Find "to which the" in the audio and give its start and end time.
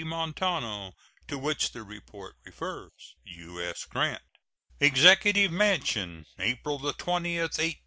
1.27-1.83